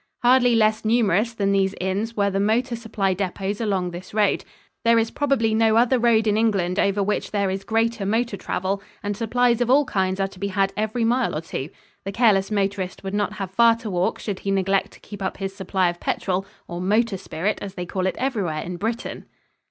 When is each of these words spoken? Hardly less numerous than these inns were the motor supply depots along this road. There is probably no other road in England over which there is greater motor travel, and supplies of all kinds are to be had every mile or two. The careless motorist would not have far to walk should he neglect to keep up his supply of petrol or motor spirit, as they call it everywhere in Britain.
Hardly 0.23 0.55
less 0.55 0.83
numerous 0.83 1.31
than 1.35 1.51
these 1.51 1.75
inns 1.79 2.17
were 2.17 2.31
the 2.31 2.39
motor 2.39 2.75
supply 2.75 3.13
depots 3.13 3.61
along 3.61 3.91
this 3.91 4.15
road. 4.15 4.43
There 4.83 4.97
is 4.97 5.11
probably 5.11 5.53
no 5.53 5.75
other 5.75 5.99
road 5.99 6.25
in 6.25 6.37
England 6.37 6.79
over 6.79 7.03
which 7.03 7.29
there 7.29 7.51
is 7.51 7.63
greater 7.63 8.03
motor 8.03 8.35
travel, 8.35 8.81
and 9.03 9.15
supplies 9.15 9.61
of 9.61 9.69
all 9.69 9.85
kinds 9.85 10.19
are 10.19 10.27
to 10.29 10.39
be 10.39 10.47
had 10.47 10.73
every 10.75 11.05
mile 11.05 11.35
or 11.35 11.41
two. 11.41 11.69
The 12.03 12.11
careless 12.11 12.49
motorist 12.49 13.03
would 13.03 13.13
not 13.13 13.33
have 13.33 13.51
far 13.51 13.75
to 13.75 13.91
walk 13.91 14.17
should 14.17 14.39
he 14.39 14.49
neglect 14.49 14.91
to 14.93 14.99
keep 15.01 15.21
up 15.21 15.37
his 15.37 15.55
supply 15.55 15.87
of 15.91 15.99
petrol 15.99 16.47
or 16.67 16.81
motor 16.81 17.15
spirit, 17.17 17.59
as 17.61 17.75
they 17.75 17.85
call 17.85 18.07
it 18.07 18.15
everywhere 18.17 18.63
in 18.63 18.77
Britain. 18.77 19.25